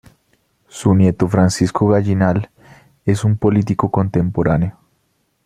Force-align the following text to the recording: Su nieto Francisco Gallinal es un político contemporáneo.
Su 0.67 0.95
nieto 0.95 1.27
Francisco 1.27 1.87
Gallinal 1.87 2.49
es 3.05 3.23
un 3.23 3.37
político 3.37 3.91
contemporáneo. 3.91 4.79